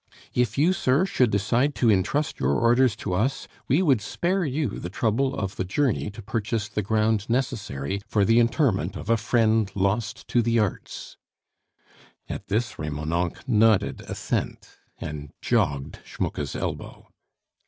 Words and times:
"If 0.33 0.57
you, 0.57 0.73
sir, 0.73 1.05
should 1.05 1.29
decide 1.29 1.75
to 1.75 1.91
intrust 1.91 2.39
your 2.39 2.53
orders 2.55 2.95
to 2.95 3.13
us, 3.13 3.47
we 3.67 3.83
would 3.83 4.01
spare 4.01 4.43
you 4.43 4.67
the 4.79 4.89
trouble 4.89 5.35
of 5.35 5.57
the 5.57 5.63
journey 5.63 6.09
to 6.09 6.23
purchase 6.23 6.67
the 6.67 6.81
ground 6.81 7.29
necessary 7.29 8.01
for 8.07 8.25
the 8.25 8.39
interment 8.39 8.95
of 8.95 9.11
a 9.11 9.15
friend 9.17 9.71
lost 9.75 10.27
to 10.29 10.41
the 10.41 10.57
arts" 10.57 11.17
At 12.31 12.47
this 12.47 12.79
Remonencq 12.79 13.47
nodded 13.47 14.01
assent, 14.07 14.69
and 14.99 15.33
jogged 15.39 15.99
Schmucke's 16.03 16.55
elbow. 16.55 17.07